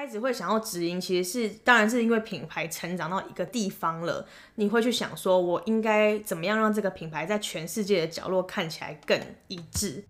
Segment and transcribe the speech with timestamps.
[0.00, 10.02] 开始会想要直营，其实是当然是因为品牌成长到一个地方了，你会去想说，我应该怎么样让这个品牌在全世界的角落看起来更一致。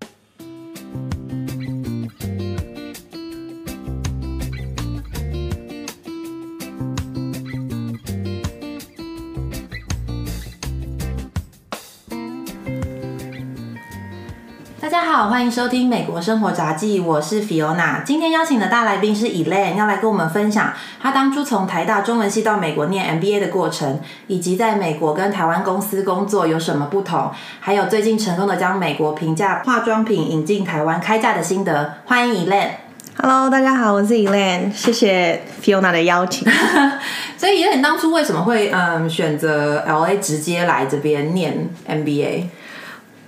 [15.21, 18.03] 好，欢迎收听《美国生活杂记》，我是 Fiona。
[18.03, 31.97] 今天邀请的大来宾是 Elaine，要来跟我们分享她当初从台大中文系到美国念 MBA 的过程，以及在美国跟台湾公司工作有什么不同，还有最近成功的将美国平价化妆品引进台湾开价的心得。
[32.07, 32.71] 欢迎 Elaine。
[33.19, 36.51] Hello，大家好，我是 Elaine，谢谢 Fiona 的邀请。
[37.37, 42.45] 所以 Elaine 当初为什么会嗯选择 LA 直接来这边念 MBA？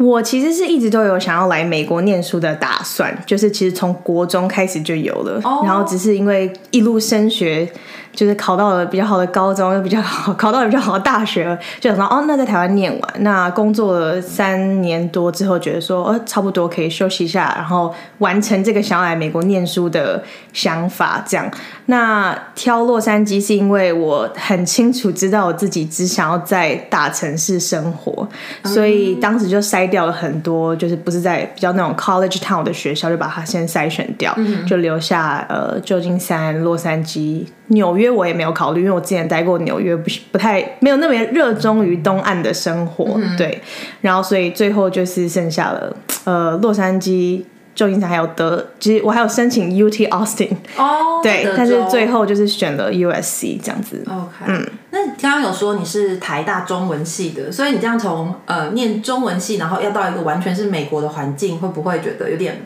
[0.03, 5.63] 我其实是一直都有想要来美国念书的打算，就是其实从国中开始就有了哦。
[5.65, 7.69] 然后只是因为一路升学，
[8.13, 20.23] 就是考到了比较好的高中，又比较好， 考到了比较好的大学，就想到哦，那在台湾念完，那工作了三年多之后，觉得说呃差不多可以休息一下，然后完成这个想要来美国念书的
[20.53, 21.51] 想法，这样。
[21.87, 28.27] 那挑洛杉矶是因为我很清楚知道我自己只想要在大城市生活，
[28.65, 34.35] 所以当时就筛掉了很多，就是不是在比较那种 college town 的学校，就把它先筛选掉，
[34.67, 43.61] 就留下呃旧金山、洛杉矶、纽约我也没有考虑，因为我之前待过纽约，不是不太没有那么热衷于东岸的生活，对，
[44.01, 47.43] 然后所以最后就是剩下了呃洛杉矶。
[47.75, 54.05] 旧金山还有德，其实我还有申请 UT Austin，哦对，但是最后就是选了 USC 这样子。
[54.07, 62.61] OK，嗯，那你刚刚有说你是台大中文系的，所以你这样从呃念中文系，然后要到一个完全是美国的环境，会不会觉得有点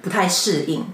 [0.00, 0.84] 不太适应？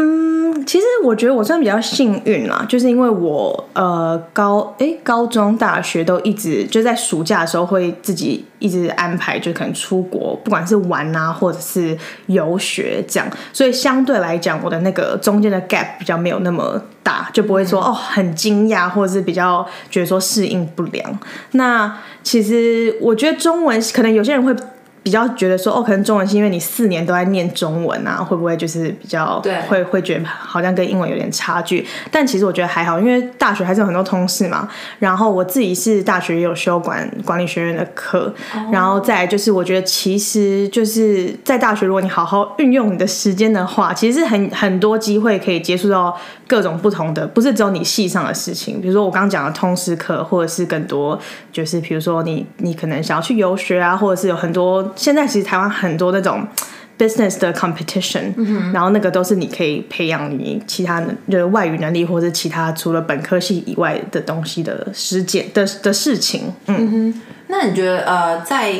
[0.00, 21.18] 嗯，其实我觉得我算比较幸运啦，就是因为我呃高诶高中大学都一直就在暑假的时候会自己一直安排，就可能出国，不管是玩啊或者是游学这样，所以相对来讲，我的那个中间的 gap 比较没有那么大，就不会说哦很惊讶，或者是比较觉得说适应不良。
[21.52, 24.54] 那其实我觉得中文可能有些人会。
[25.02, 31.86] 比较觉得说哦，可能中文系因为你四年都在念中文啊，会不会就是比较对会会觉得好像跟英文有点差距？
[32.10, 34.68] 但其实我觉得还好，因为大学还是有很多通识嘛。
[34.98, 38.32] 然后我自己是大学也有修管管理学院的课，
[38.70, 46.16] 然后再来就是我觉得其实就是在大学，如果你好好运用你的时间的话，其实是很很多机会可以接触到
[46.46, 48.80] 各种不同的，不是只有你系上的事情。
[48.80, 51.18] 比如说我刚刚讲的通识课，或者是更多
[51.52, 56.46] 就是比如说你你可能想要去游学啊，或者是有很多现在其实台湾很多那种
[56.98, 58.32] business 的 competition，、
[58.72, 66.52] 然后那个都是你可以培养你其他的就是外语能力，或者其他除了本科系以外的东西的实践的的事情。
[66.66, 68.74] 嗯哼，那你觉得呃，在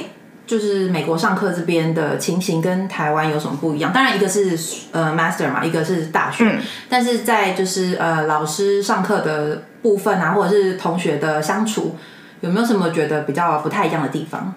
[0.47, 3.92] 就是美国上课这边的情形跟台湾有什么不一样？
[3.92, 4.58] 当然，一个是
[4.92, 6.58] 呃 master 嘛，一个是大学，
[6.88, 11.97] 但是在就是呃老师上课的部分啊，或者是同学的相处，
[12.41, 14.54] 有没有什么觉得比较不太一样的地方？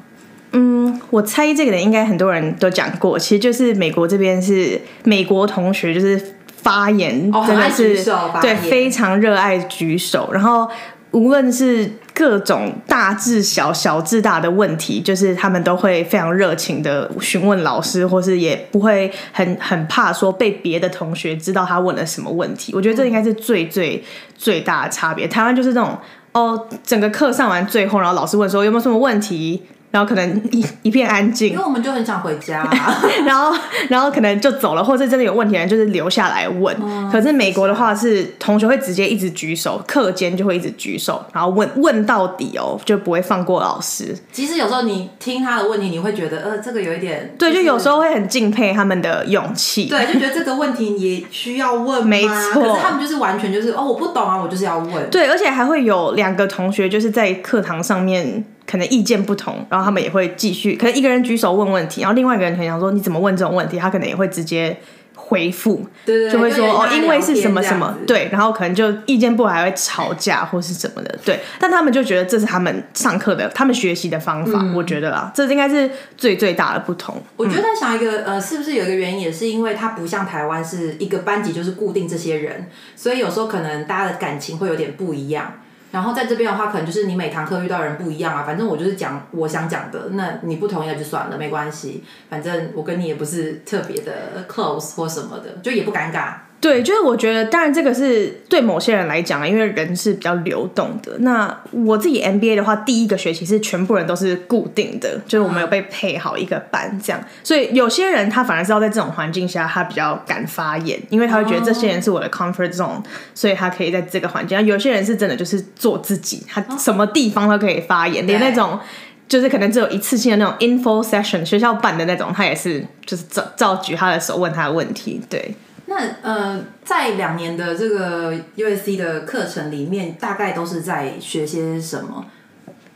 [1.09, 8.03] 我猜这个人应该很多人都讲过，其实就是美国这边是美国同学就是发言真的是、
[8.41, 10.69] 对非常热爱举手，然后
[11.11, 22.73] 无论是各种大至小、小至大的问题，就是他们都会非常热情的询问老师，或是也不会很很怕说被别的同学知道他问了什么问题。
[22.73, 24.01] 我觉得这应该是最最
[24.37, 25.27] 最大的差别。
[25.27, 25.97] 台湾就是这种
[26.31, 29.63] 哦，整个课上完最后，然后老师问说有没有什么问题。
[29.91, 33.55] 然后可能一一片安静因为，我们就很想回家、啊， 然后
[33.89, 36.75] 然后可能就走了，或者真的有问题的人就是留下来问。
[37.11, 44.17] 可是美国的话是同学会直接一直举手，课间就会一直举手，然后问问到底哦，就不会放过老师。
[44.31, 47.91] 其实有时候你听他的问题，你会觉得呃这个有一点，对，就有时候。
[47.91, 49.87] 候会很敬佩他们的勇气。
[49.87, 55.09] 对，就觉得这个问题也需要问吗，没错可是他们就是完全就是哦，我不懂啊，我就是要问。
[55.09, 64.77] 对，而且还会有两个同学就是在课堂上面可能意见不同，然后他们也会继续，可能一个人举手问问题，然后另外一个人可能想说你怎么问这种问题，他可能也会直接
[65.13, 74.73] 回复，对对对，就会说哦，因为是什么什么对，然后可能就意见不合还会吵架或是什么的，对，但他们就觉得这是他们上课的，他们学习的方法，嗯。
[74.75, 77.21] 我觉得啊，这应该是最最大的不同。
[77.37, 85.53] 我觉得在想一个呃，是不是有一个原因，也是因为它不像台湾是一个班级就是固定这些人，所以有时候可能大家的感情会有点不一样。
[85.91, 96.33] 然后在这边的话，可能就是你每堂课遇到人不一样啊，反正我就是讲我想讲的，那你不同意就算了，没关系，反正我跟你也不是特别的 close 或什么的，就也不尴尬。
[96.61, 101.17] 对，就是我觉得，当然这个是对某些人来讲啊，因为人是比较流动的。
[101.21, 107.19] 那我自己 MBA 的话，第一个学期是全部人都是固定的，就是我们有被配好一个班这样。
[107.43, 113.01] 所以有些人他反而是要在这种环境下，他比较敢发言，因为他会觉得这些人是我的 comfort zone，
[113.33, 114.63] 所以他可以在这个环境。
[114.63, 118.79] 有些人是真的就是做自己，他什么地方都可以发言，连那种
[119.27, 125.55] 就是可能只有一次性的那种 info session 学校办的那种，他也是就是照照举他的手问他的问题，对。
[125.91, 132.25] 那呃，在两年的这个 USC 的课程里面，大概都是在学些什么？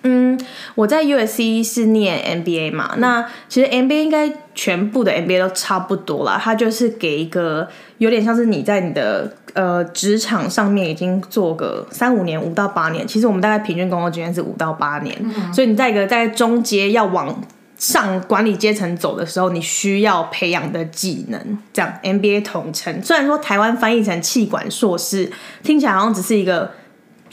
[0.04, 0.40] 嗯，
[0.76, 15.14] 我在 USC 是念 MBA 嘛，那其实 MBA 应该全部的 MBA 都差不多啦，它就是给一个有点像是你在你的呃职场上面已经做个三五年，五到八年，其实我们大概平均工作经验是五到八年，
[15.54, 17.44] 所以你在一个在中阶要往。
[17.78, 23.04] 上管理阶层走的时候，你需要培养的技能，这样 MBA 统称。
[23.04, 25.32] 虽然说台湾翻译成气管硕士，
[25.62, 26.72] 听起来好像只是一个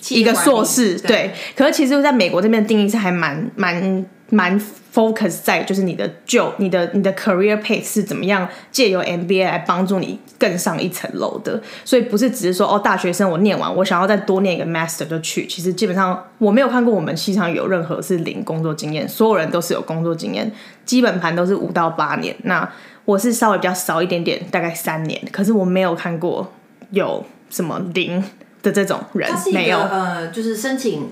[0.09, 1.33] 一个硕士，对。
[1.55, 4.61] 可是其实在美国这边的定义是还蛮蛮蛮。
[4.93, 20.52] focus 在就是你的就你的你的 career pace 是怎么样借由 MBA 来帮助你更上一层楼的，所以不是只是说哦大学生我念完我想要再多念一个 master 就去，其实基本上我没有看过我们系上有任何是零工作经验，所有人都是有工作经验，
[20.85, 22.70] 基本盘都是五到八年，那
[23.06, 26.52] 我是稍微比较少一点点，大概三年，可是我没有看过
[26.90, 28.23] 有什么零
[28.62, 31.08] 的这种人，没有呃就是申请。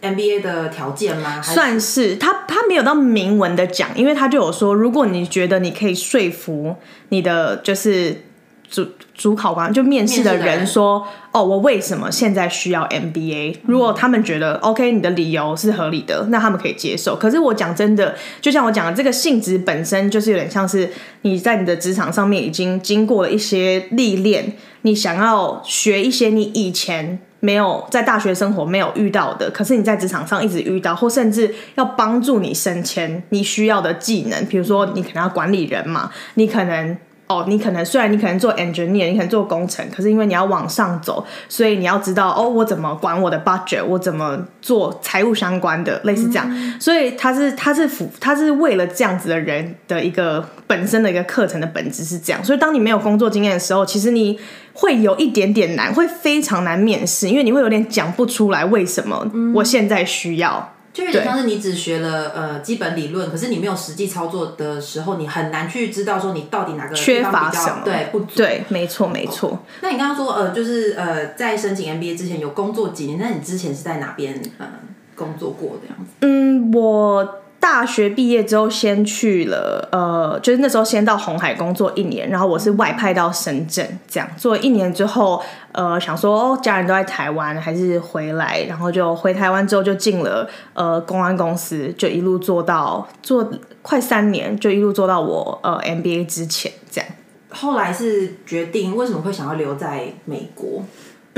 [0.00, 1.42] MBA 的条件吗？
[1.42, 6.76] 算是他，他没有到明文的讲，因为他就有说，如果你觉得你可以说服
[7.08, 8.22] 你的就是
[8.70, 13.56] 主主考官，就面试的人说，哦，我为什么现在需要 MBA？
[13.64, 17.16] 如果他们觉得 OK，你的理由是合理的，那他们可以接受。
[17.16, 20.88] 可是我讲真的，就像我讲的，这个性质本身就是有点像是
[21.22, 24.52] 你在你的职场上面已经经过了一些历练，
[24.82, 27.18] 你想要学一些你以前。
[27.40, 36.96] 没有在大学生活没有遇到的，可是你在职场上一直遇到，或甚至要帮助你升迁你需要的技能，比如说你可能要管理人嘛，你可能。
[37.28, 46.80] 哦，你可能虽然你可能做 engineer，你可能做工程，可是因为你要往上走，所以你要知道哦，我怎么管我的 budget，我怎么做财务相关的，类似这样。
[46.80, 52.42] 所以他是他是辅他是为了这样子的人的一个本身的一个课程的本质是这样。
[52.42, 54.38] 所以当你没有工作经验的时候，其实你
[54.72, 60.72] 会有一点点难，会非常难面试，因为你会有点讲不出来为什么我现在需要。
[60.92, 68.36] 就有点像是你只学了呃基本理论，可是你没有实际操作的时候，你很难去知道说你到底哪个缺乏什么，对不足。
[68.36, 69.58] 对，没错没错。
[69.80, 73.18] 那你刚刚说呃，就是呃，在申请 MBA 之前有工作几年？
[73.18, 74.66] 那你之前是在哪边呃
[75.14, 76.12] 工作过的样子？
[76.22, 77.34] 嗯，我。
[77.60, 93.50] 大学毕业之后，先去了，呃，就是那时候先到红海工作一年，然后我是外派到深圳，这样做一年之后，呃，想说家人都在台湾，还是回来，然后就回台湾之后就进了呃公安公司，就一路做到做
[93.82, 97.10] 快三年，就一路做到我呃 MBA 之前这样。
[97.50, 100.84] 后来是决定为什么会想要留在美国？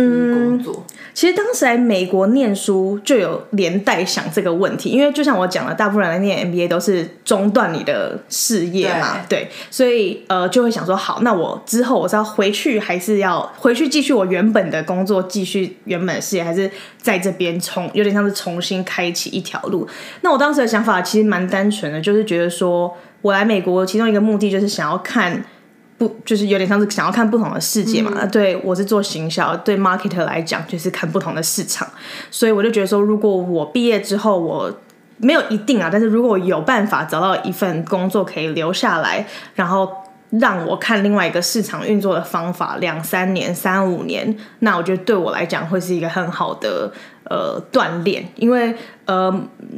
[0.00, 19.87] 嗯，工作其实当时来美国念书就有连带想这个问题，因为就像我讲的，大部分人来念 MBA 都是中断你的事业嘛，对，所以呃就会想说，好，那我之后我是要回去，还是要回去继续我原本的工作，继续原本的事业，还是在这边重有点像是重新开启一条路？
[20.23, 25.45] 那我当时的想法其实蛮单纯的，就是觉得说我来美国其中一个目的就是想要看。
[26.00, 28.25] 不，就是有点像是想要看不同的世界嘛？
[28.25, 31.87] 对我是做行销，对 marketer 来讲就是看不同的市场，
[32.30, 34.73] 所以我就觉得说，如果我毕业之后我
[35.19, 39.87] 没有一定啊，但是如果有办法找到一份工作可以留下来，然后
[40.30, 46.90] 让我看另外一个市场运作的方法，两三年、三五年，那我觉得对我来讲会是一个很好的。
[47.30, 49.32] 呃，锻炼，因为呃，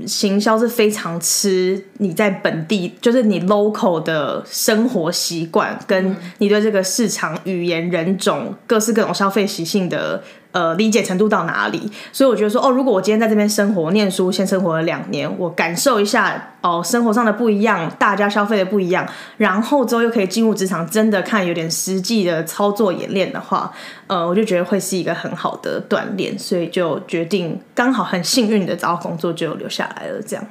[0.06, 10.22] 行销是非常吃你在本地，就是你 local 的生活习惯，跟你对这个市场语言、人种、各式各种消费习性的。
[10.52, 11.90] 呃，理解程度到哪里？
[12.12, 19.06] 所以我觉得说，哦，如果我今天在这边生活、念书，先生活了两年，我感受一下哦，生活上的不一样，大家消费的不一样，
[19.38, 23.72] 然后之后又可以进入职场，真的看有点实际的操作演练的话，
[24.06, 30.20] 呃，我就觉得会是一个很好的锻炼，所以就决定刚好很幸运的找到工作就留下来了。
[30.22, 30.44] 这样。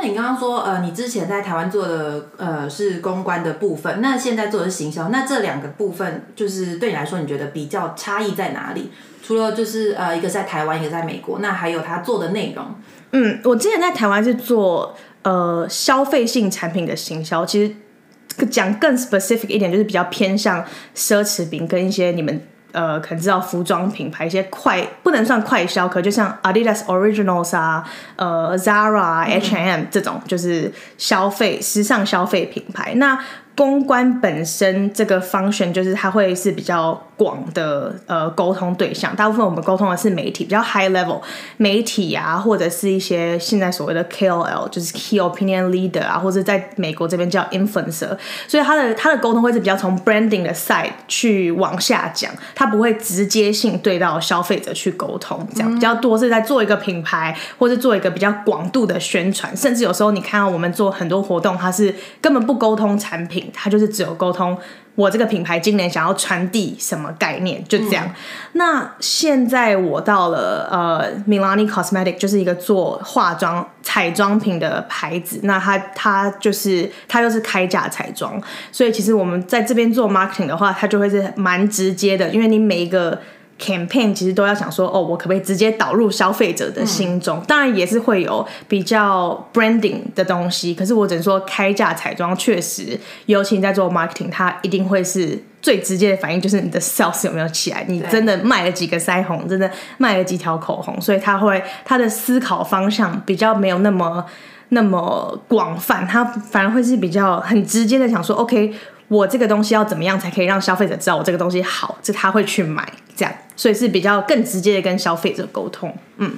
[0.00, 8.92] 那你刚刚说，呃，你之前在台湾做的呃是公关的部分，那现在做的是行销，那这两个部分就是对你来说，你觉得比较差异在哪里？
[9.24, 12.64] 除了就是呃，一个在台湾，一个在美国，那还有他做的内容。
[13.10, 20.64] 嗯，我之前在台湾是做呃消费性产品的行销，其实讲更 specific 一点，就是比较偏向
[20.94, 22.40] 奢侈品跟一些你们。
[22.72, 27.82] 呃，可能知道服装品牌一些快不能算快消，可就像 Adidas Originals 啊，
[28.16, 32.94] 呃，Zara、H&M 这种，就是消费时尚消费品牌。
[32.96, 33.18] 那
[33.58, 41.20] 公关本身这个 function 就是它会是比较广的呃沟通对象，大部分我们沟通的是媒体，比较 high level
[41.56, 63.47] 媒体啊，或者是一些现在所谓的 KOL，就是 key opinion leader 啊，或者在美国这边叫 influencer，所以他的他的沟通会是比较从 branding 的 side 去往下讲，他不会直接性对到消费者去沟通，这样比较多是在做一个品牌，或是做一个比较广度的宣传，甚至有时候你看到我们做很多活动，它是根本不沟通产品。
[63.52, 64.56] 他就是只有沟通
[64.94, 68.10] 我这个品牌今年想要传递什么概念，就这样。
[68.52, 75.40] 那现在我到了呃，Milani Cosmetic 就是一个做化妆彩妆品的牌子。
[75.44, 78.40] 那它它就是它又是开价彩妆，
[78.72, 83.20] 所以其实我们在这边做 marketing 的话，它就会是蛮直接的，因为你每一个。
[83.58, 87.42] Campaign 其实都要想说，哦，我可不可以直接导入消费者的心中？
[87.46, 97.84] 当然也是会有比较 branding 的东西，可是我只能说，开价彩妆确实，尤其你在做 marketing，它一定会是最直接的反应，就是你的 sales 有没有起来？
[97.88, 104.24] 你真的卖了几个腮红，真的卖了几条口红，所以他会他的思考方向比较没有那么
[104.68, 108.72] 那么广泛，他反而会是比较很直接的想说，OK。
[109.08, 112.86] 我这个东西要怎么样才可以让消费者知道我这个东西好，这他会去买，
[113.16, 115.96] 这样，所以是比较更直接的跟消费者沟通。
[116.18, 116.34] 嗯，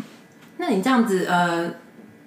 [0.58, 1.68] 那你这样子呃，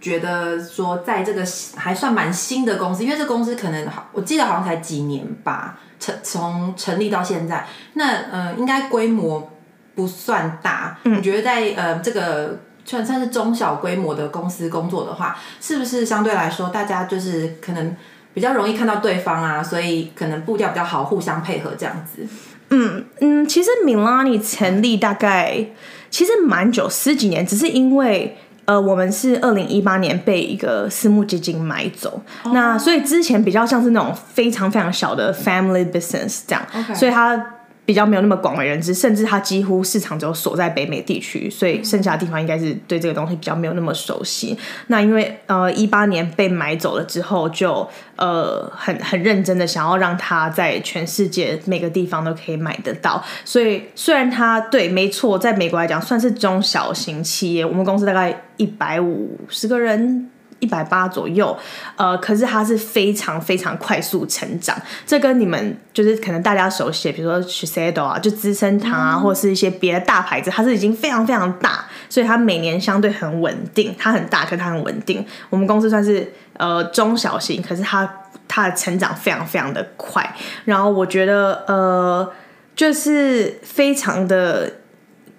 [0.02, 1.46] 觉得说在这个
[1.78, 9.50] 还算蛮新的公司，因为这公司可能好，我记得好像才几年吧，成从成立到现在，那呃，应该规模
[9.96, 10.98] 不算大。
[11.04, 17.96] 你觉得在呃这个算算是中小规模的公司工作的话，是不是相对来说大家就是可能？
[18.34, 22.26] 比较容易看到对方啊，所以可能步调比较好，互相配合这样子。
[22.70, 25.66] 嗯嗯，其实 Milani 成立大概
[26.10, 28.36] 其实蛮久，十几年，只是因为
[28.66, 37.53] 呃，我们是二零一八年被一个私募基金买走，那所以之前比较像是那种非常非常小的 family business 这样，所以它。
[37.86, 44.58] 比较没有那么广为人知，甚至它几乎市场只有锁在北美地区，所以剩下的地方应该是对这个东西比较没有那么熟悉。
[44.88, 53.24] 那因为呃一八年被买走了之后，就呃很很认真的想要让它在全世界每个地方都可以买得到。
[53.44, 60.30] 所以虽然它对没错，在美国来讲算是中小型企业，我们公司大概一百五十个人。
[60.64, 61.56] 一百八左右，
[61.98, 64.74] 呃，可是它是非常非常快速成长。
[65.06, 73.94] 这跟你们就是可能大家熟悉，比如说 Shiseido 啊，就资生堂啊，或者是一些别的大牌子，它是已经非常非常大，所以它每年相对很稳定。
[74.00, 75.26] 它很大，可是它很稳定。
[75.50, 78.10] 我们公司算是呃中小型，可是它
[78.48, 80.36] 它的成长非常非常的快。
[80.64, 82.32] 然后我觉得呃，
[82.74, 84.72] 就是非常的。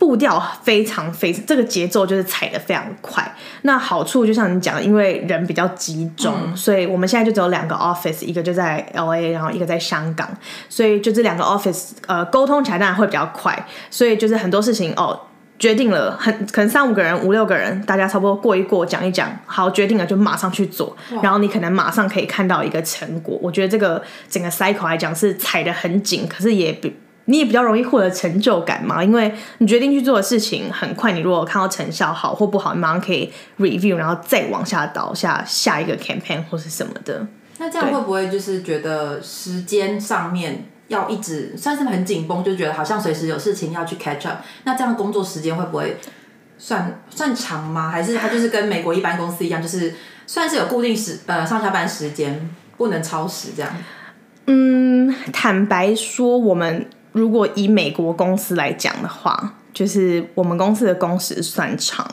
[0.05, 3.35] 步调非常非这个节奏就是踩的非常快。
[3.63, 10.29] 那好处就像你讲，因为人比较集中，所以我们现在就只有两个 office，一个就在 L A，然后一个在香港，
[10.69, 13.67] 所以就这两个 office 呃沟通起来当然会比较快。
[13.91, 15.19] 所以就是很多事情哦
[15.59, 23.39] 决定了，很可能三五个人、五六个人，大家差不多过一过讲一讲，好决定了就马上去做，然后你可能马上可以看到一个成果。
[23.41, 26.95] 我觉得这个整个 cycle 来讲是踩的很紧，可是也比。
[27.27, 37.27] 你也比较容易获得成就感嘛，因为你决定去做的事情很快，你如果看到成效好或不好，你马上可以 review，然后再往下倒下下一个 campaign 或是什么的。
[37.57, 44.39] 那这样会不会就是觉得时间上面要一直算是很紧绷，就觉得好像随时有事情要去 catch up？
[44.65, 45.97] 那这样工作时间会不会
[46.59, 47.89] 算算长吗？
[47.89, 49.95] 还是它就是跟美国一般公司一样，就是
[50.27, 53.73] 算是有固定时呃上下班时间不能超时这样？
[54.47, 56.87] 嗯，坦白说我们。
[57.15, 62.07] 如果以美国公司来讲的话，就是我们公司的工时算长，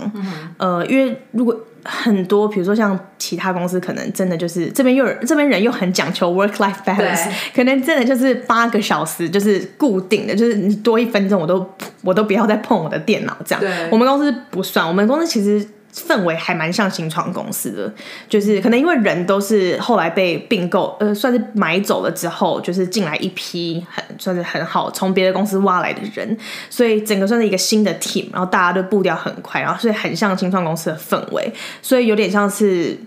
[0.58, 11.67] 呃，因为如果很多，比如说像其他公司，可能真的就是这边又这边人又很讲求 work life balance，可能真的就是八个小时就是固定的，就是你多一分钟我都
[12.03, 13.63] 我都不要再碰我的电脑这样。
[13.91, 15.67] 我们公司不算，我们公司其实。
[15.93, 17.93] 氛围还蛮像新创公司的，
[18.29, 26.38] 就是可能因为人都是后来被并购，呃，算是买走了之后，就是进来一批很算是很好从别的公司挖来的人，
[26.69, 32.98] 所以整个算是一个新的 team，然后大家都步调很快，然后所以很像新创公司的氛围，所以有点像是。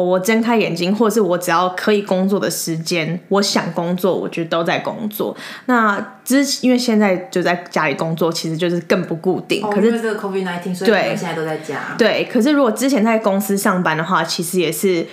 [0.00, 5.36] 我睁开眼睛，或者是我只要可以工作的时间，我想工作，我就都在工作。
[5.66, 9.60] 那之因为现在就在家里工作，其实就是更不固定。
[9.62, 11.94] 可是这个 COVID nineteen，所以现在都在家。
[11.98, 15.06] 对，可是如果之前在公司上班的话，其实也是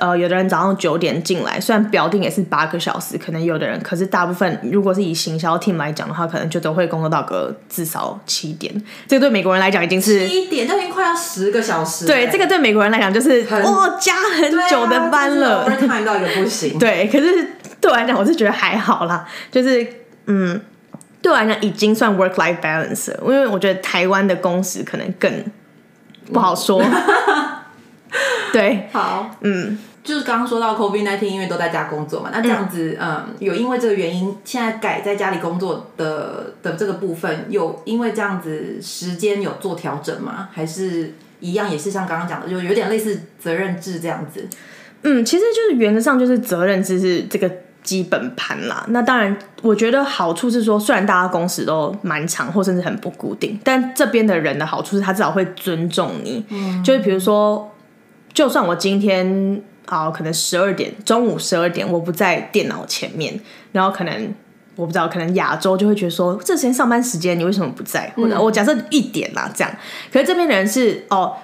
[0.00, 8.72] 呃，有的人早上九点进来，虽然表定也是八个小时，可能有的人，可是大部分如果是以行销 team 来讲的话，可能就都会工作到个至少七点。
[9.06, 12.12] 这个对美国人来讲已经是七点就已经快要十个小时了。
[12.12, 15.68] 对这个对美国人来讲就是很哇加很久的班了。
[15.68, 16.78] ，overtime 到一个不行。
[16.78, 19.86] 对，可是对我来讲，我是觉得还好啦，就是
[20.26, 20.60] 嗯，
[21.20, 25.44] 对我来讲已经算 work life balance 了，因为我觉得台湾的工时可能更
[26.32, 26.82] 不好说。
[28.52, 40.48] 对， 好，嗯，就是刚刚说到 COVID 1 9因为都在家工作嘛，那这样子，嗯，有因为这个原因，现在改在家里工作的的这个部分，有因为这样子时间有做调整吗？
[40.52, 44.46] 还是一样也是像刚刚讲的，就有点类似责任制这样子？
[45.02, 47.50] 嗯，其实就是原则上就是责任制是这个
[47.82, 48.84] 基本盘啦。
[48.90, 56.44] 那当然，我觉得好处是说，虽然大家工时都蛮长，或甚至很不固定，但这边的人的好处是他至少会尊重你。
[56.50, 57.68] 嗯，就是比如说，
[58.34, 63.38] 就算我今天啊，可能十二点中午十二点我不在电脑前面，
[63.72, 64.34] 然后可能。
[64.74, 68.10] 我不知道，可能亚洲就会觉得说，这时间上班时间你为什么不在？
[68.16, 69.70] 或者我假设一点啦，这样。
[70.10, 71.36] 可是这边的人是哦，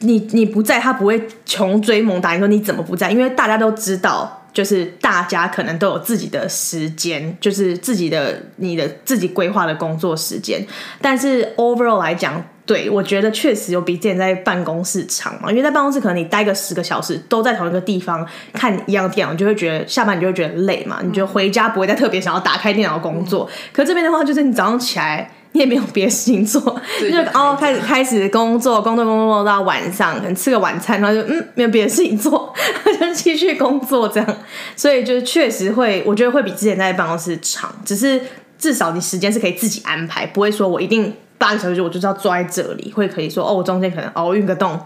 [0.00, 2.34] 你你不在，他不会穷追猛打。
[2.34, 3.10] 你说你怎么不在？
[3.10, 10.62] 因为大家都知道，就是大家可能都有自己的时间，就是自己的你的自己规划的工作时间。
[11.00, 15.50] 但是 overall 来讲，对我觉得确实有比之前在办公室长嘛。
[15.50, 21.00] 因为在办公室可能你待个十个小时，都在同一个地方看一样电脑，你就会觉得下班你就会觉得累嘛。
[21.02, 23.48] 你就回家不会再特别想要打开电脑工作。
[23.72, 25.32] 可这边的话，就是你早上起来。
[25.52, 26.60] 你也没有别的事情做，
[27.00, 32.52] 就哦开始开始工作，工作工作到晚上，可能吃个晚餐，然后就嗯没有别的事情做，
[33.00, 34.36] 就继续工作这样。
[34.76, 38.20] 所以就是确实会，我觉得会比之前在办公室长，只是
[38.58, 44.78] 至少你时间是可以自己安排，不会说我一定八个小时我就是要坐在这里，会可以说哦我中间可能熬运个动，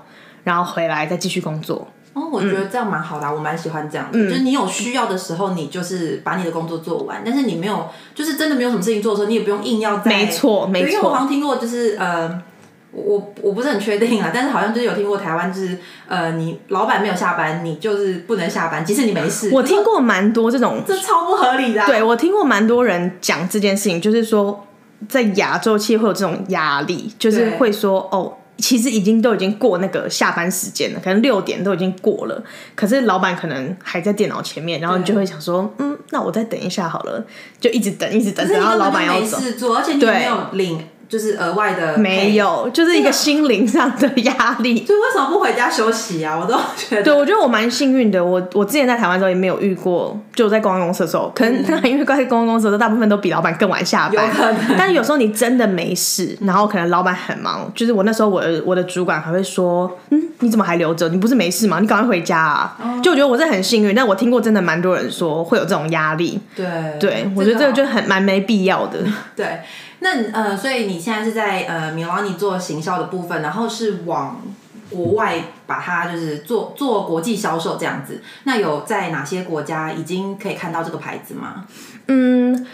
[0.45, 1.89] 然后回来再继续工作。
[2.15, 4.19] 哦，我觉得这样蛮好的、啊，我蛮喜欢这样的。
[4.29, 10.11] 就是你有需要的时候，你就是把你的工作做完，但是你没有，就是真的没有什么事情做的时候，你也不用硬要在。
[10.11, 10.91] 没错，没错。
[10.91, 12.43] 因为我好像听过，就是呃，
[12.91, 19.49] 我我不是很确定啊，但是好像就是有听过台湾，就是呃，你老板没有下班，你就是不能下班，即使你没事。
[19.51, 21.87] 我听过蛮多这种，这超不合理的、啊。
[21.87, 24.67] 对，我听过蛮多人讲这件事情，就是说
[25.09, 28.39] 在亚洲其实会有这种压力，就是会说哦。
[28.59, 32.45] 其实已经都已经过那个下班时间了，可能六点都已经过了，
[32.77, 37.25] 可是老板可能还在电脑前面，然后你就会想说，嗯，那我再等一下好了，
[37.59, 40.79] 就一直等，一直等，然后老板要走，没事做，而且你没有领。
[41.13, 44.79] 就是额外的没有，就是一个心灵上的压力。
[44.87, 46.39] 所以为什么不回家休息啊？
[46.41, 48.25] 我都觉得，对我觉得我蛮幸运的。
[48.25, 54.27] 我我之前在台湾的时候也没有遇过，就在公关公司的时候，可能、嗯、 因为在公关公司的时候，大部分都比老板更晚下班。
[54.27, 61.11] 有可能， 但有时候你真的没事，然后可能老板很忙，就是我那时候我的我的主管还会说，嗯，你怎么还留着？
[61.11, 61.79] 你不是没事吗？
[61.79, 62.75] 你赶快回家啊！
[62.83, 66.41] 哦、就我觉得我是很幸运，但我听过真的蛮多人说会有这种压力。
[66.57, 66.65] 对，
[66.99, 68.99] 对我觉得这个就很蛮没必要的。
[69.37, 69.61] 对。
[70.03, 74.43] 那呃，所以你现在是在呃米拉尼做行销的部分，然后是往
[74.91, 78.21] 国外把它就是做做国际销售这样子。
[78.45, 81.65] 那有在哪些国家已经可以看到这个牌子吗？
[82.09, 82.67] 嗯。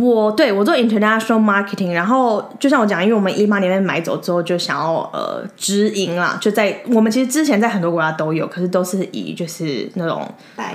[0.00, 10.26] 我对我做 international marketing，然后就像我讲，因为我们一八年买走之后，就想要呃直营啦，就在我们其实之前在很多国家都有，可是都是以就是那种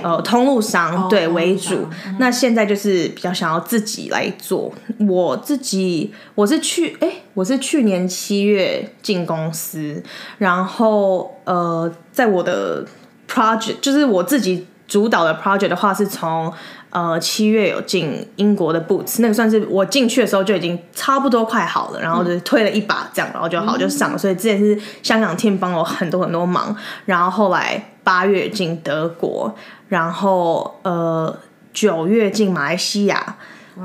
[0.02, 1.88] 呃通路商、哦、对为主。
[2.06, 4.72] 嗯、那现在就是比较想要自己来做。
[5.08, 10.02] 我自己我是去哎，我是去年七月进公司，
[10.38, 12.84] 然后呃，在我的
[13.28, 16.52] project 就是我自己主导的 project 的话，是从。
[16.90, 24.16] 呃，七月有进英国的 Boots，那个算是我进去的时候就已经差不多快好了，然后就推了一把这样，然后就好就上了。
[24.16, 26.74] 所以之前是香港 team 帮我很多很多忙，
[27.04, 29.54] 然后后来八月进德国，
[29.88, 31.38] 然后呃
[31.74, 33.36] 九月进马来西亚，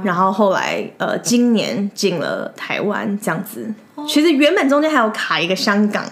[0.03, 3.73] 然后后来呃今年进了台湾这样子。
[4.07, 6.03] 其实原本中间还有卡一个香港，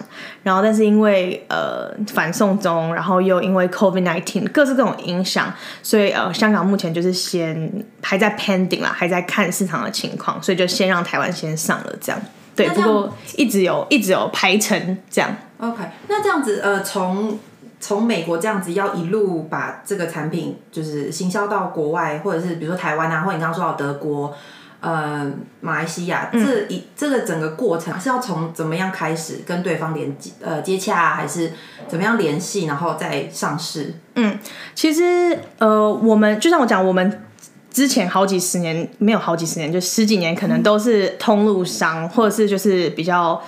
[0.42, 5.52] 然后但是因为呃反送中，然后又因为 COVID nineteen 各式各种影响，
[5.82, 12.20] 所以呃香港目前就是先还在 pending 啦，还在看市场的情况，所以就先让台湾先上了这样。
[12.54, 15.34] 对，不过一直有一直有排程这样。
[15.58, 17.38] OK，那这样子呃从
[17.80, 24.34] 从美国这样子要一路把这个产品就是行销到国外，或者是比如说台湾啊，或者你刚刚说到德国。
[24.82, 31.52] 呃，马来西亚这一、嗯、这个整个过程是要从怎么样开始跟对方连接呃接洽，还是
[31.86, 33.94] 怎么样联系，然后再上市？
[34.16, 34.36] 嗯，
[34.74, 37.22] 其实呃，我们就像我讲，我们
[37.70, 43.40] 之前好几十年没有好几十年，就十几年，可能都是通路商，或者是就是比较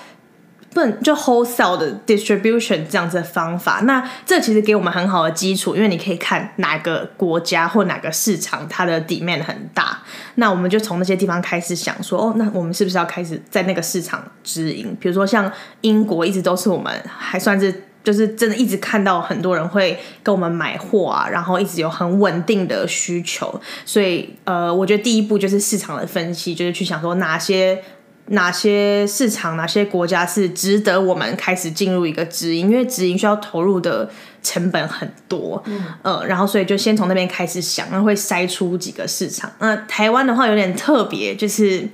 [0.75, 3.81] 不能就 wholesale 的 distribution 这样子的方法。
[3.85, 10.03] 那这其实给我们很好的基础，因为你可以看哪个国家或哪个市场它的底面很大，
[10.35, 14.95] 那我们就从那些地方开始想说，哦，那我们是不是要开始在那个市场直营？
[15.01, 17.85] 比如说像英国一直都是我们还算是。
[18.05, 27.83] 就是真的一直看到很多人会跟我们买货啊，然后一直有很稳定的需求，所以呃，我觉得第一步就是市场的分析，就是去想说哪些
[28.27, 34.11] 哪些市场、哪些国家是值得我们开始进入一个直营，因为直营需要投入的
[34.43, 39.53] 成本很多，嗯，呃，然后所以就先从那边开始想，然后会筛出几个市场。
[39.59, 41.89] 那台湾的话有点特别，就是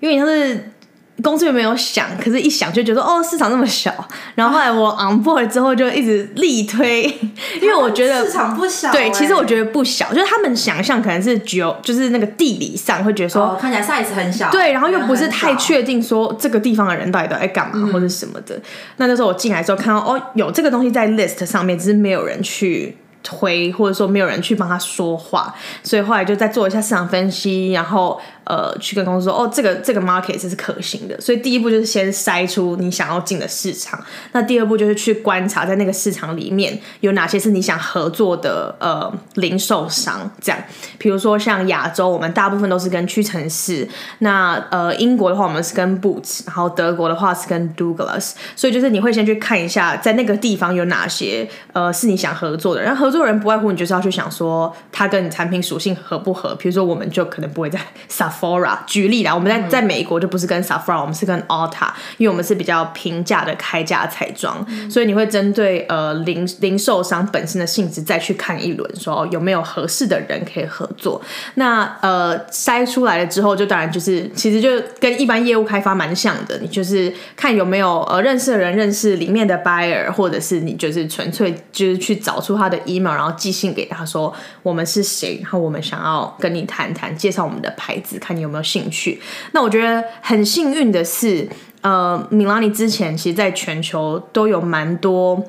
[0.00, 0.72] 因为像是。
[1.22, 2.06] 公司有没有想？
[2.22, 3.92] 可是，一想就觉得哦，市场那么小。
[4.34, 7.04] 然后后来我 on board 之后，就一直力推，
[7.60, 8.92] 因为我觉得市场不小。
[8.92, 14.50] 对，其实我觉得不小，就是他们想象可能是只有，就是那个地理上会觉得说看起来 size 很小。
[14.50, 18.60] 对，然后又不是太确定说这个地方的人到底都在干嘛或者什么的。
[18.98, 22.96] 那那时候我进来之后看到哦，有这个东西在 list 上面，只是没有人去。
[23.28, 25.52] 推或者说没有人去帮他说话，
[25.82, 31.20] 所以后来就再做一下市场分析，然后呃去跟公司说哦这个这个 market 是可行的。
[31.20, 40.30] 所以第一步就是先筛出你想要进的市场，那第二步就是去观察在那个市场里面有哪些是你想合作的呃零售商。
[40.40, 40.58] 这样，
[40.96, 43.86] 比如说像亚洲，我们大部分都是跟屈臣氏；
[44.20, 48.32] 那呃英国的话，我们是跟 Boots；然后德国的话是跟 Douglas。
[48.54, 53.26] 所以就是你会先去看一下在那个地方有哪些呃是你想合作的，然后合作。
[53.26, 56.54] 人不外乎你就是要去想说，他跟你产品属性合不合？
[56.54, 57.76] 比如说，我们就可能不会在
[58.36, 71.20] Sephora 举例啦，我们在在美国就不是跟 Sephora，我们是跟 Ulta，因为我们是比较平价的开价彩妆，所以你会针对呃零零售商本身的性质再去看一轮，说有没有合适的人可以合作。
[71.54, 74.70] 那呃筛出来了之后，就当然就是其实就
[75.00, 83.06] 跟一般业务开发蛮像的，你就是看有没有呃认识的人认识里面的 buyer，或者是你就是纯粹就是去找出他的 email。
[83.16, 89.20] 然后寄信给他说我们是谁，然后我们想要跟你谈谈，介绍我们的牌子，看你有没有兴趣。
[89.52, 91.48] 那我觉得很幸运的是，
[91.82, 95.40] 呃，米拉尼之前其实在全球都有蛮多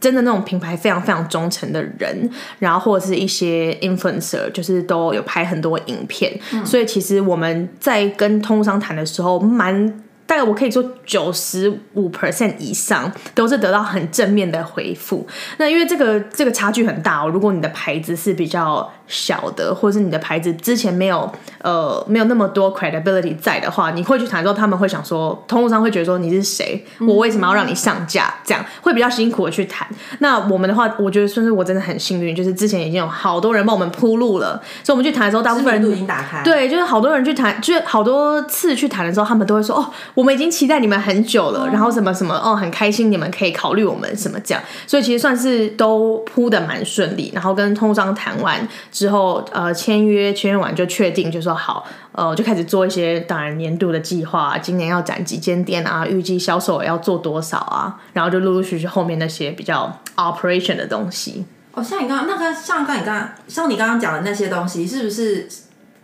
[0.00, 10.02] 真的那种品牌非常非常忠诚的人，然后或者是一些 influencer，就是都有拍很多影片，所以其实我们在跟通商谈的时候蛮。
[10.34, 15.24] 大概我可以说九十五 percent 以上都是得到很正面的回复。
[15.58, 17.28] 那因为这个这个差距很大哦。
[17.28, 21.30] 如果你的牌子是比较小的，或者是你的牌子之前没有
[21.62, 26.84] 呃没有那么多 credibility 在的话，你会去谈之后，他们会想说，通路商会觉得说你是谁？
[26.98, 28.34] 我为什么要让你上架？
[28.42, 29.86] 这样会比较辛苦的去谈。
[30.18, 36.42] 那我们的话，我觉得算是我真的很幸运，就是之前已经有好多人帮我们铺路了，所以我们去谈的时候，大部分人都已经打开。
[36.42, 39.90] 对，就是好多人去谈，就是好多次去谈的时候，他们都会说哦。
[40.14, 47.30] 我们已经期待你们很久了，然后什么什么哦，很开心你们可以考虑我们什么这样，所以其实算是都铺的蛮顺利。
[47.34, 61.44] 然后跟通商谈完之后，呃，签约签约完就确定，就说好，呃，就开始做一些当然年度的计划，今年要展几间店啊，预计销售要做多少啊，然后就陆陆续续后面那些比较 operation 的东西。
[61.74, 65.48] 哦，像你刚刚那个，像刚你刚刚像你刚刚讲的那些东西，是不是？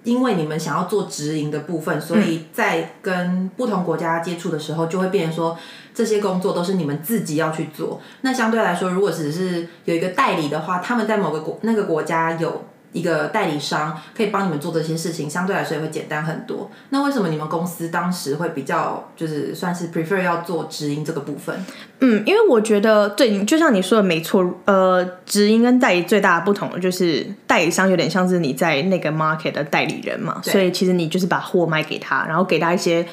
[0.04, 5.58] 因为你们想要做直营的部分，所以在跟不同国家接触的时候，就会变成说
[5.94, 8.00] 这些工作都是你们自己要去做。
[8.22, 12.64] 那相对来说，如果只是有一个代理的话，他们在某个国那个国家有。
[12.92, 16.70] 一个代理商可以帮你们做这些事情，相对来说也会简单很多。
[16.88, 21.54] 那为什么你们公司当时会比较就是算是 prefer 要做直营这个部分？
[22.00, 33.06] 嗯，因为我觉得对，就像你说的没错，呃，直营跟代理最大的不同就是代理商有点像是你在那个 market 的代理人嘛，所以其实你就是把货卖给他，然后给他一些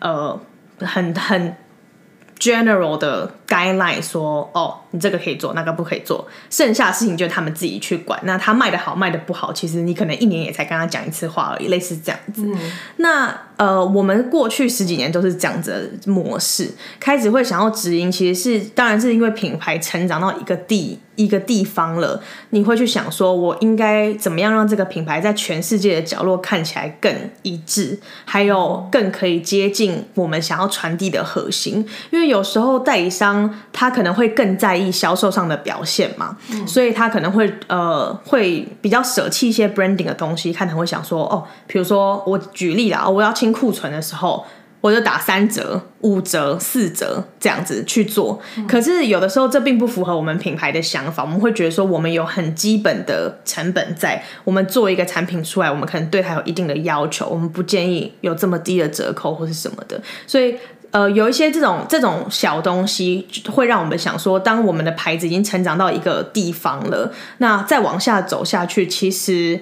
[0.00, 0.38] 呃
[0.80, 1.56] 很很
[2.38, 3.30] general 的。
[3.52, 8.18] Guideline 说哦，你这个可以做，那个不可以做，剩下的事情就他们自己去管。
[8.22, 12.48] 那他卖的好，卖的不好，其实你可能一年也才跟他讲一次话而已，类似这样子。
[12.96, 31.86] 那呃，我们过去十几年都是这样子的模式，开始会想要直营，其实是当然是因为品牌成长到一个地一个地方了，你会去想说，我应该怎么样让这个品牌在全世界的角落看起来更一致，还有更可以接近我们想要传递的核心。
[32.10, 33.41] 因为有时候代理商。
[33.72, 44.44] 他可能会更在意销售上的表现嘛，所以他可能会呃会比较舍弃一些 branding 的东西，他可能会想说哦，比如说我举例啦，我要清库存的时候。
[44.82, 51.22] 我就打三折、五折、四折这样子去做，可是有的时候这并不符合我们品牌的想法。
[51.22, 60.02] 我们会觉得说，我们有很基本的成本在，我们做一个产品出来，我们可能对它有一定的要求，我们不建议有这么低的折扣或是什么的。
[60.26, 60.56] 所以
[60.92, 69.58] 呃，有一些这种这种小东西，会让我们想说，当我们的牌子已经成长到一个地方了，那再往下走下去，其实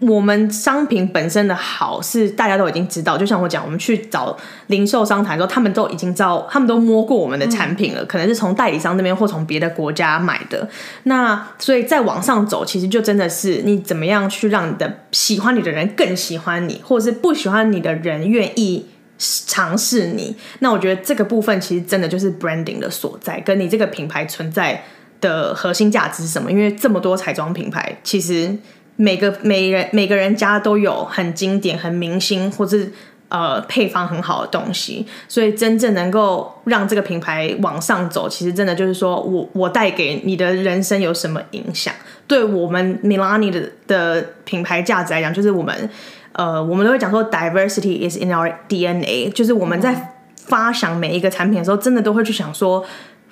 [0.00, 3.16] 我们商品本身的好是大家都已经知道。
[3.16, 10.68] 就像我讲，我们去找零售商谈的时候，他们都已经知道，他们都摸过我们的产品了，可能是从代理商那边或从别的国家买的。
[11.04, 18.86] 那所以再往上走，其实就真的是你怎么样去让你的喜欢你的人更喜欢你，或者是不喜欢你的人愿意。
[19.18, 24.84] 尝试你，那我觉得这个部分其实真的就是 branding 的所在，跟你这个品牌存在
[25.22, 26.52] 的核心价值是什么？
[26.52, 28.54] 因为这么多彩妆品牌，其实
[28.96, 32.92] 每个每人每个人家都有很经典、很明星，或是
[33.30, 41.94] 呃配方很好的东西，所以真正能够让这个品牌往上走，其实真的就是说我我带给你的人生有什么影响？
[42.26, 45.88] 对我们 Milani 的的品牌价值来讲，就是我们。
[46.36, 52.84] 呃，我们都会讲说，diversity is in our DNA，就是我们在发想每一个产品的时候，真的都会去想说，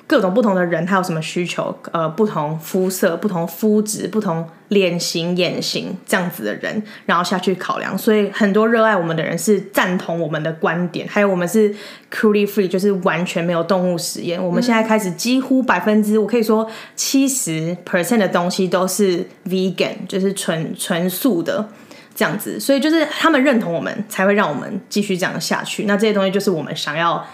[0.07, 7.97] 各种不同的人他有什么需求，呃，不同肤色、不同肤质、不同脸型、眼型这样子的人，然后下去考量。
[7.99, 11.75] 所以很多热爱我们的人是赞同我们的观点，还有我们是
[12.11, 14.43] cruelty free，就是完全没有动物实验。
[14.43, 21.69] 我们现在开始几乎百分之，我可以说七十 percent 的东西都是 vegan，就是纯纯素的。
[22.15, 25.85] 这样子，所以就是他们认同我们，才会让我们继续这样下去。
[25.85, 27.27] 那这些东西就是我们想要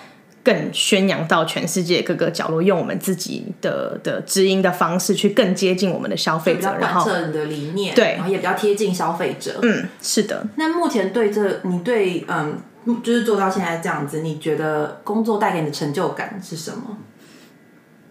[0.43, 9.59] 更宣扬到全世界各个角落，用我们自己的的知音的方式去更接近我们的消费者，然后你的理念，对，然后也比较贴近消费者。
[9.63, 10.47] 嗯，是的。
[10.57, 12.59] 那目前对这，你对嗯，
[13.03, 16.97] 就是做到现在这样子，你觉得工作带给你的成就感是什么？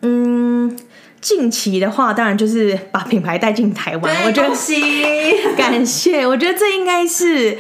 [0.01, 0.77] 嗯。
[1.21, 4.15] 近期的话，当然就是把品牌带进台湾。
[4.25, 4.49] 我觉得
[5.57, 7.57] 感谢，我觉得这应该是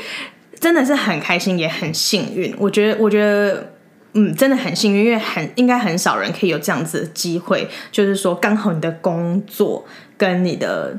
[0.59, 2.53] 真的是很开心，也很幸运。
[2.57, 3.73] 我觉得，我觉得，
[4.13, 9.85] 嗯，真的很幸运，因为很应该很少人可以有这样子的机会，就是说刚好你的工作
[10.17, 10.97] 跟你的。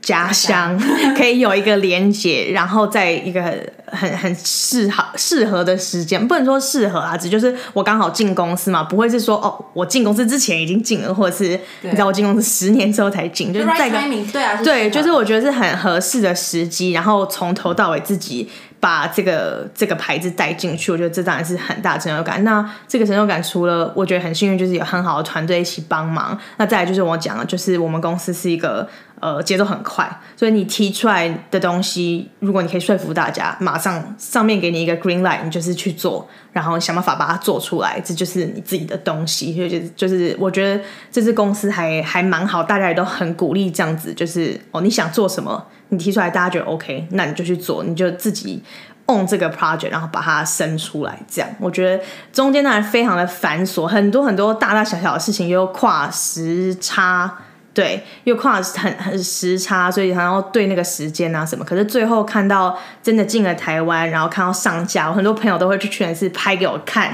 [0.00, 0.78] 家乡
[1.16, 3.42] 可以有一个连接，然后在一个
[3.86, 13.98] 很很适合适合的时间，不能说适合啊，只就是我刚好进公司嘛，不会是说哦，我进公司之前已经进了，或者是你知道我进公司十年之后才进，就是在个
[14.32, 18.48] 对啊，对，就是我觉得是很合适的时机，然后从头到尾自己
[18.80, 22.42] 把这个这个牌子带进去，我觉得这当然是很大成就感。
[22.42, 28.88] 那这个成就感除了我觉得很幸运，就是有很好的团队一起帮忙，那再来就是我讲的，就是我们公司是一个。
[29.20, 39.54] 呃，节奏很快，所以你提出来的东西，如果你可以说服大家，马上上面给你一个 green light，你就是去做，然后想办法把它做出来，这就是你自己的东西。
[39.54, 48.62] 就就就是我觉得这支公司还还蛮好，大家也都很鼓励这样子，就是哦，你想做什么，你提出来，大家觉得 OK，那你就去做，你就自己
[49.06, 51.18] on 这个 project，然后把它生出来。
[51.28, 52.02] 这样，我觉得
[52.32, 57.36] 中间当然非常的繁琐，很多很多大大小小的事情又跨时差。
[57.72, 67.12] 对，又跨很很时差，所以然后对那个时间啊什么，可是最后看到真的进了台湾，然后看到上架，我很多朋友都会去全是拍给我看，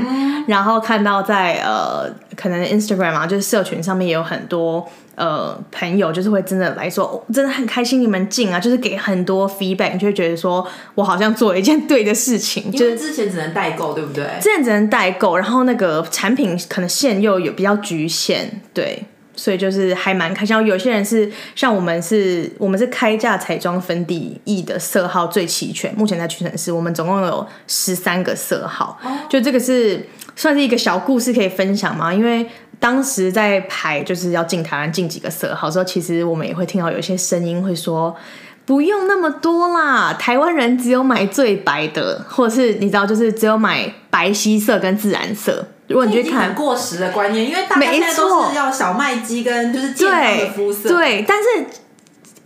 [0.49, 14.25] 然后看到在呃可能 Instagram 啊，就是社群上面也有很多呃朋友，就是会真的来说，真的很开心你们进啊，就是给很多 feedback，你就会觉得说我好像做了一件对的事情，就是之前只能代购，对不对？
[14.41, 19.05] 之前只能代购，然后那个产品可能线又有比较局限，对。
[19.37, 20.57] 所以就是还蛮开心。
[20.67, 25.95] 有些人是像我们是，我们是开价彩妆粉底液的色号最齐全。
[25.95, 28.99] 目前在屈臣氏，我们总共有十三个色号。
[29.29, 32.13] 就这个是算是一个小故事可以分享吗？
[32.13, 32.45] 因为
[32.81, 38.17] 当时在排就是要进台湾进几个色号时候，其实我们也会听到有一些声音会说。
[38.65, 45.65] 不用那么多啦，台湾人只有买最白的，或者是你知道，就是只有买白皙色跟自然色。
[45.89, 50.89] 如果你去看过时的观念，因为大家现在都是要小麦肌跟就是健康的肤色。
[50.89, 51.67] 对，但是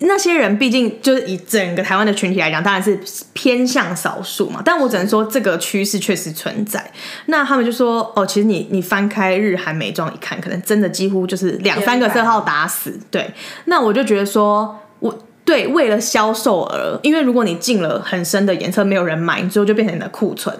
[0.01, 2.99] 那些人毕竟就是以整个台湾的群体来讲，当然是
[3.33, 4.63] 偏向少数嘛。
[4.65, 6.91] 但我只能说，这个趋势确实存在。
[7.27, 13.31] 那他们就说：“哦，其实你你翻开日韩美妆一看，可能真的几乎就是两三个色号打死。”对，
[13.67, 15.19] 那我就觉得说，我。
[15.43, 20.55] 对，为了销售而，因为如果你进了很深的颜色，没有人买，你最后就变成你的库存。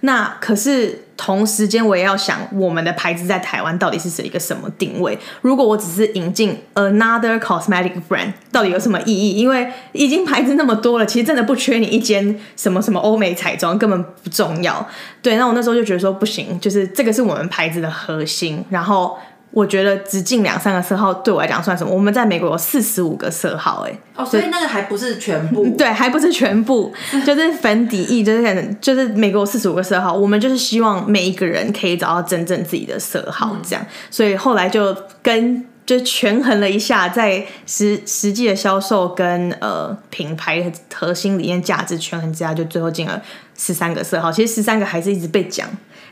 [0.00, 5.18] 那可是同时间，我也要想我们的牌子在台湾到底是一个什么定位？
[5.42, 9.32] 如果我只是引进 another cosmetic brand，到底有什么意义？
[9.32, 14.86] 因为已经牌子那么多了，其实真的不缺你一间什么什么欧美彩妆，根本不重要。
[15.20, 19.18] 对，那我那时候就觉得说不行，就是这个是我们牌子的核心，然后。
[19.50, 21.92] 我觉得只进两三个色号对我来讲算什么？
[21.92, 25.66] 我们在美国有四十五个色号、哎，哦，所以那个还不是全部。
[25.76, 26.92] 对，还不是全部，
[27.24, 43.22] 就是粉底液，就是可能就是美国有四十五个色号，我们就是希望每一个人可以找到真正自己的色号，这样，所以后来就跟就权衡了一下，在实实际的销售跟呃品牌核心理念价值权衡之下，就最后进了
[43.56, 44.30] 十三个色号。
[44.30, 45.66] 其实十三个还是一直被讲，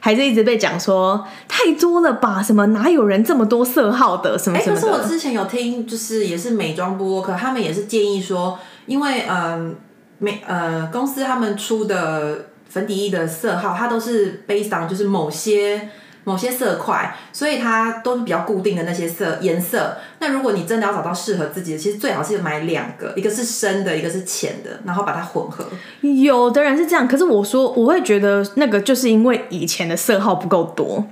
[0.07, 2.41] 还是一直被讲说太多了吧？
[2.41, 4.39] 什么哪有人这么多色号的？
[4.39, 4.81] 什么哎，什么的？
[4.81, 9.75] 可是我之前有听，就是也是美妆部落客，他们也是建议说，因为嗯
[10.19, 15.89] 美呃公司他们出的粉底液的色号，它都是 based on 就是某些
[16.27, 19.97] 某些色块，所以它都是比较固定的那些色颜色。
[20.19, 25.65] 那如果你真的要找到适合自己的，其实最好是买两个，一个是深的，一个是浅的，然后把它混合。
[26.01, 31.07] 有的人是这样，可是我说我会觉得那个就是因为以前的色号不够多，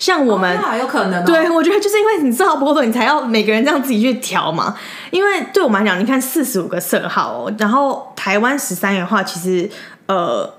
[0.00, 0.58] 像我们。
[0.60, 1.24] 那有可能、哦。
[1.24, 4.76] 对，我觉得就是因为你色号不够多，你才要每个人这样自己去调嘛。
[5.12, 9.70] 因为对我们来讲，你看四十五个色号哦，然后台湾十三的话，其实
[10.06, 10.52] 呃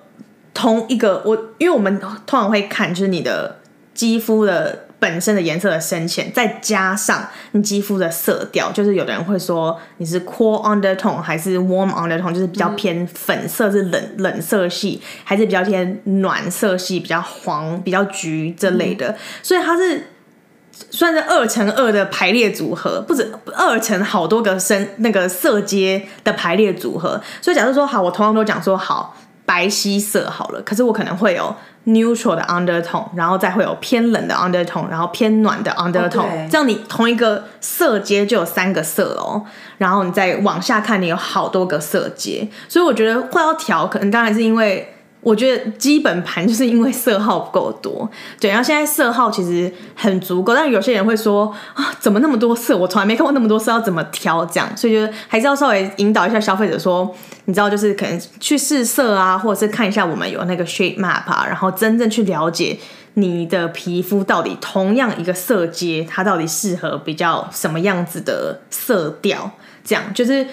[0.54, 3.58] 同一个我，因为我们通常会看就是你的
[3.94, 20.08] 肌肤的本身的颜色的深浅，再加上你肌肤的色调，就是有的人会说你是 cool undertone 还是 warm undertone，就是比较偏粉色是冷冷色系，还是比较偏暖色系，比较黄、比较橘这类的，所以它是。
[20.90, 27.22] 算是二乘二的排列组合，不止二乘好多个深那个色阶的排列组合。
[27.40, 29.16] 所以假设说好，我同样都讲说好
[29.52, 31.54] 白皙色好了，可是我可能会有
[31.88, 39.44] neutral 的 undertone，然后再会有偏冷的 undertone，然后偏暖的 undertone，、哦这样你同一个色阶就有三个色哦。
[39.78, 44.96] 然后你再往下看，你有好多个色阶，所以我觉得会要调，可能当然是因为。
[45.22, 52.76] 我觉得基本盘就是因为色号不够多，对，然后现在色号其实很足够，但有些人会说啊，怎么那么多色？
[52.76, 54.44] 我从来没看过那么多色，要怎么挑？
[54.48, 62.80] 这样，所以就还是要稍微引导一下消费者说，你知道，就是可能去试色啊，或者是看一下我们有那个 shade map 啊，然后真正去了解
[63.14, 69.52] 你的皮肤到底同样一个色阶，它到底适合比较什么样子的色调，
[69.84, 70.48] 这样就是。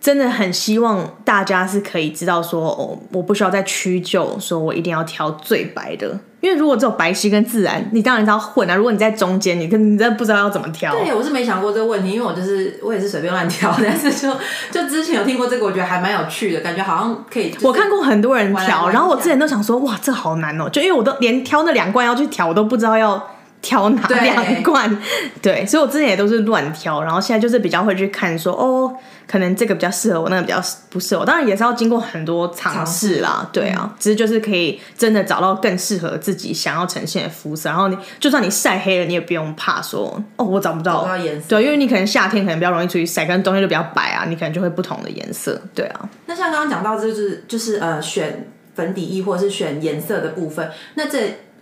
[0.00, 8.74] 真的很希望大家是可以知道说，哦，我不需要再屈就，说我一定要挑最白的，因为如果只有白皙跟自然，你当然是要混啊。
[8.74, 10.90] 如果你在中间，你跟你真的不知道要怎么挑。
[10.92, 14.34] 对，我是没想过这个问题，因为我就是我也是随便乱挑， 但是就
[14.70, 17.54] 就之前有听过这个，我觉得还蛮有趣的，感觉好像可以。
[17.60, 23.22] 我看过很多人挑，然后我之前都想说，哇，这好难哦、就因为我都连挑那两罐要去挑，我都不知道要
[23.62, 24.98] 挑哪对两罐。
[25.42, 28.94] 对，所以我之前也都是乱挑，然后现在就是比较会去看说，哦，
[29.26, 31.26] 可能这个比较适合我，那个比较不适合我。
[31.26, 37.68] 当然也是要经过很多尝试啦，对啊，只是就是可以真的找到更适合自己想要呈现的肤色。
[37.68, 45.60] 然后你就算你晒黑了，你也不用怕说，哦，我找不到找不到颜色对，因为你可能夏天可能比较容易出去晒，可能冬天就比较白啊，你可能就会不同的颜色。
[45.74, 51.18] 对啊，那像刚刚讲到，就是就是呃选粉底液或者是选颜色的部分，那这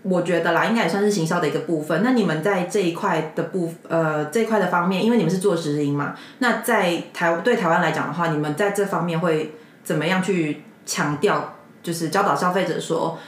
[0.08, 2.02] 我觉得啦，应该也算是行销的一个部分。
[2.02, 13.18] 那你们在这一块的部呃这一块的方面，因为你们是做直营嘛，那在台对台湾来讲的话，你们在这方面会怎么样去强调，就是教导消费者说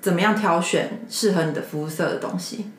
[0.00, 2.70] 怎么样挑选适合你的肤色的东西？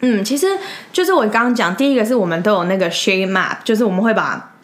[0.00, 0.46] 嗯，其实
[0.92, 4.54] 就是我刚刚讲，第一个是我们都有那个 shade map，就是我们会把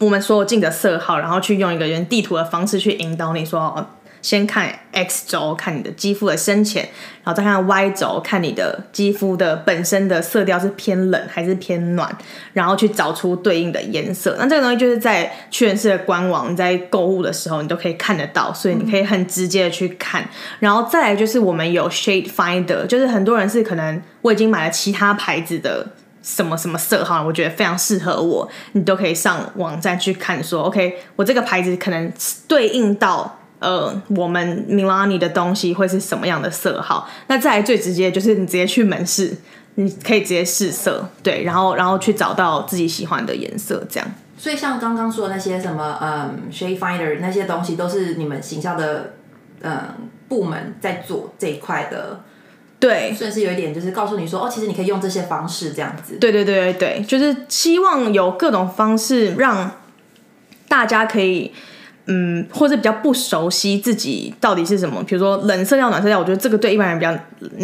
[0.00, 3.86] 我们所有进的色号，然后去用一个原地图的方式去引导你说，
[4.26, 6.82] 先看 X 轴，看你的肌肤的深浅，
[7.22, 12.12] 然后再看 Y 轴，看你的肌肤的本身的色调是偏冷还是偏暖，
[12.52, 14.34] 然后去找出对应的颜色。
[14.36, 20.28] 那这个东西就是在屈臣氏的官网，你在购物的时候你都可以看得到，所以你可以很直接的去看。
[20.58, 25.86] 然后再来就是我们有 Shade Finder，就是很多人是可能我已经买了其他牌子的。
[26.22, 32.12] 什么什么色号，我觉得非常适合我，你都可以上网站去看说，OK，我这个牌子可能
[32.48, 37.08] 对应到呃我们 Milani 的东西会是什么样的色号。
[37.28, 39.36] 那再来最直接就是你直接去门市，
[39.76, 44.08] 你可以直接试色，对，然后然后去找到自己喜欢的颜色，这样。
[44.38, 49.14] 所以像刚刚说的那些什么嗯 shade finder 那些东西，都是你们行销的
[49.62, 49.80] 嗯
[50.28, 52.20] 部门在做这一块的，
[52.78, 56.18] 对，算是有一点就是告诉你说哦，其实你可以用这些方式这样子。
[56.20, 59.70] 对对对对对，就是希望有各种方式让
[60.68, 61.52] 大家可以，
[62.08, 67.12] 嗯，或者比较不熟悉自己到底是什么，比如说冷色调、暖色调，我觉得这个对一般人比较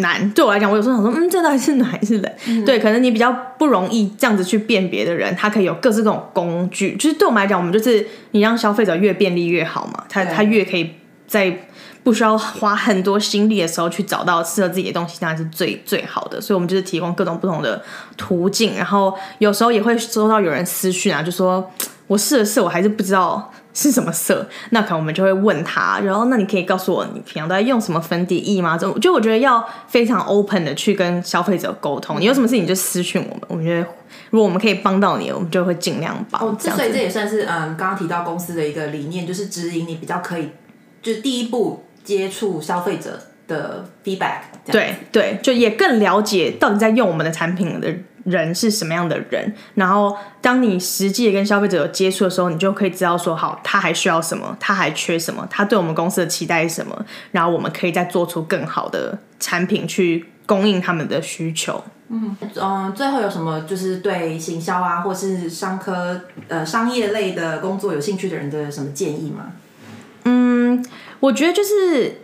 [0.01, 0.29] 难。
[0.31, 2.65] 对我来讲，我有时候想说，嗯，这到底是暖还是冷？
[2.65, 6.95] 对，可能你比较不容易这样子去辨别的人，他可以有各式各种工具。
[6.97, 10.91] 就是对我们来讲，我们就是你让消费者越便利越好嘛，他他越可以
[11.25, 11.57] 在
[12.03, 16.41] 不需要花很多心力的时候去找到适合自己的东西，当然是最最好的。
[16.41, 17.81] 所以我们就是提供各种不同的
[18.17, 21.71] 途径，然后有时候也会收到有人私讯啊，就说
[22.07, 23.49] 我试了试，我还是不知道。
[23.73, 24.47] 是什么色？
[24.69, 28.77] 那可能我们就会问他，然后那你可以告诉我你平常都在用什么粉底液吗？
[28.77, 33.87] 就就我觉得要非常 open 的去跟消费者沟通，你有什么事情就私讯我们，我们觉得
[34.29, 36.41] 如果我们可以帮到你，我们就会尽量帮。
[36.41, 40.49] 哦，所以这也算是嗯，刚刚提到公司的一个理念，就是指引你比较可以，
[41.01, 44.41] 就是第一步接触消费者的 feedback。
[44.65, 47.93] 对对，就也更了解到底在用我们的产品的。
[48.23, 49.53] 人是什么样的人？
[49.75, 61.83] 然后当你实际跟消费者有接触的时候，你就可以知道说，好，他还需要什么，他还缺什么，他对我们公司的期待是什么，然后我们可以再做出更好的产品去供应他们的需求。
[62.09, 69.51] 嗯嗯，最后有什么就是对行销啊，或是商科呃商业类的工作有兴趣的人的什么建议吗？
[70.25, 70.85] 嗯，
[71.19, 72.21] 我觉得就是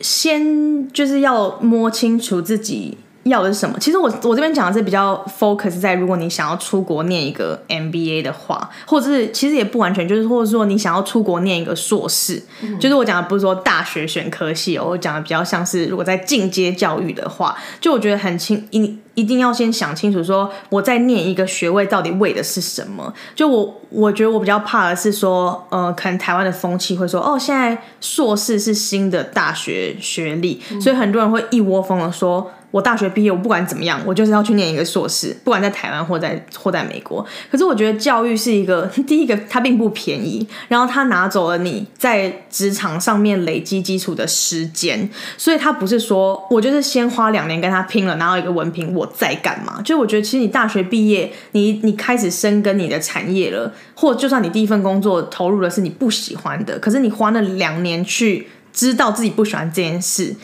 [0.00, 2.98] 先就是要摸清楚自己。
[3.24, 3.78] 要的是什么？
[3.78, 12.42] 其实我我这边讲的是比较 focus 在如果你想要出国念一个 MBA 的话，或者是其实也不完全，就是或者说你想要出国念一个硕士，
[12.78, 23.12] 就是我讲的不是说大学选科系，我讲的比较像是如果在进阶教育的话，就我觉得很清一一定要先想清楚，说我在念一个学位到底为的是什么？
[23.34, 32.50] 就我我觉得我比较怕的是说，呃，可能台湾的风气会说，哦，现在硕士是新的大学学历，所以很多人会一窝蜂的说。
[32.74, 37.24] 我大学毕业，我不管怎么样，我就是要去念一个硕士，不管在台湾或在或在美国。
[37.48, 45.08] 可是我觉得教育是一个 第一个，它并不便宜，然后它拿走了你在职场上面累积基础的时间，
[45.38, 49.80] 所以它不是说我就是先花两年跟他拼了，拿到一个文凭，我再干嘛？
[49.84, 60.34] 就我觉得，其实你大学毕业，你你开始深耕你的产业了，或就算你第一份工作投入的是你不喜欢的，可是你花那两年去知道自己不喜欢这件事。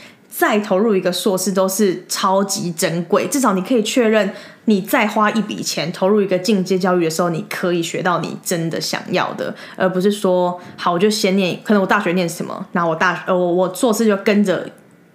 [0.40, 4.32] 再投入一个硕士都是超级珍贵，至少你可以确认，
[4.64, 14.66] 你再花一笔钱投入一个进阶教育的时候，你可以学到你真的想要的，而不是说好我就先念，可能我大学念什么，那我大呃我我硕士就跟着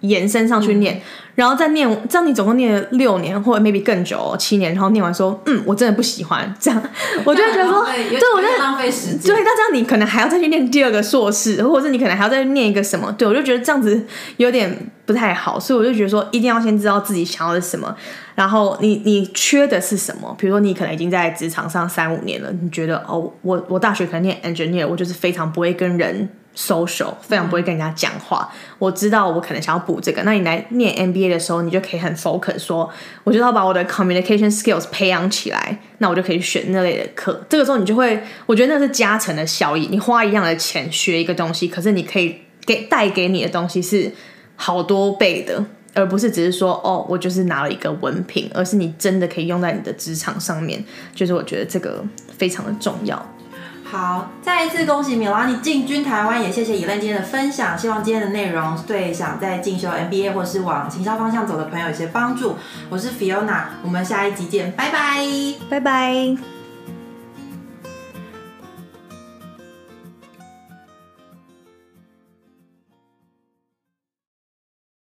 [0.06, 1.00] 延伸上去念。
[1.34, 6.82] 然后再念，这样你总共念了六年，或者 maybe 更久，七年，然后念完说，嗯，我真的不喜欢这样，
[7.24, 9.34] 我就觉得说，对，我觉得浪费时间。
[9.34, 13.12] 对，那这样你可能还要再去念第二个硕士，或者是你可能还要再念一个什么？
[13.18, 14.02] 对我就觉得这样子
[14.38, 17.94] 有点不太好，所以我就觉得说，一定要先知道自己想要的是什么，
[18.34, 20.34] 然后你你缺的是什么？
[20.38, 26.30] 比如说你可能已经在职场上三五年了，你觉得哦，我我大学可能念 engineer，我就是非常不会跟人。
[26.56, 30.22] Social 非常不会跟人家讲话，我知道我可能想要补这个。
[30.22, 32.90] 那你来念 MBA 的时候，你就可以很 focus 说，
[33.24, 37.44] 我就要把我的 communication skills 培养起来，那我就可以选那类的课。
[37.48, 39.86] 这个时候你就会，我觉得那是加成的效益。
[39.90, 44.10] 你花一样的钱学一个东西，可是你可以给带给你的东西是
[44.56, 50.82] 好多倍的，而不是只是说哦，我就是拿了一个文凭，而是你真的可以用在你的职场上面。
[51.14, 52.02] 就是我觉得这个
[52.38, 53.34] 非常的重要。
[53.88, 57.78] 好，再一次恭喜米拉尼进军台湾，也谢谢以 lenn 今天的分享。
[57.78, 62.56] 希望今天的内容对想在进修 MBA 或是往行销方向走的朋友有些帮助。
[62.90, 65.24] 我是 Fiona，我们下一集见，拜拜，
[65.70, 66.55] 拜拜。